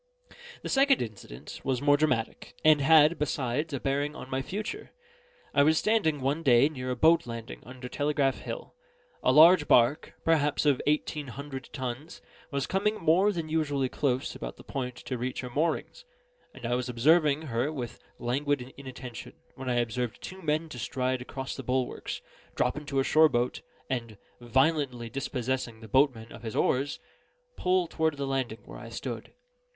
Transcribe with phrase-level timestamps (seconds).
[0.63, 4.89] The second incident was more dramatic, and had, besides, a bearing on my future.
[5.53, 8.73] I was standing, one day, near a boat landing under Telegraph Hill.
[9.21, 12.19] A large barque, perhaps of eighteen hundred tons,
[12.49, 16.03] was coming more than usually close about the point to reach her moorings;
[16.51, 21.21] and I was observing her with languid inattention, when I observed two men to stride
[21.21, 22.23] across the bulwarks,
[22.55, 26.99] drop into a shore boat, and, violently dispossessing the boatman of his oars,
[27.55, 29.31] pull toward the landing where I stood.